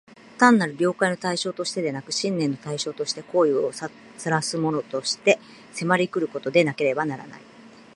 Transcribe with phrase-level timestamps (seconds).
[0.39, 5.37] 単なる了解の対象としてでなく、信念の対象として、行為を唆すものとして、
[5.73, 7.41] 迫り来ることでなければならない。